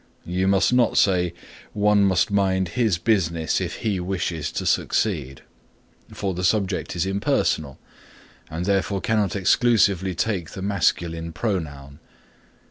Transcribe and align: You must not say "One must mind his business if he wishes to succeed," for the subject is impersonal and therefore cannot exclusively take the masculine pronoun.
You 0.25 0.47
must 0.47 0.73
not 0.73 0.97
say 0.97 1.31
"One 1.73 2.03
must 2.05 2.31
mind 2.31 2.69
his 2.69 2.97
business 2.97 3.61
if 3.61 3.75
he 3.85 3.99
wishes 3.99 4.51
to 4.53 4.65
succeed," 4.65 5.43
for 6.11 6.33
the 6.33 6.43
subject 6.43 6.95
is 6.95 7.05
impersonal 7.05 7.77
and 8.49 8.65
therefore 8.65 8.99
cannot 9.01 9.35
exclusively 9.35 10.15
take 10.15 10.49
the 10.53 10.63
masculine 10.63 11.33
pronoun. 11.33 11.99